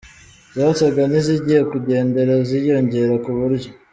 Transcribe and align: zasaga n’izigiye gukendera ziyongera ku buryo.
zasaga 0.57 1.01
n’izigiye 1.11 1.61
gukendera 1.71 2.33
ziyongera 2.47 3.15
ku 3.23 3.31
buryo. 3.37 3.69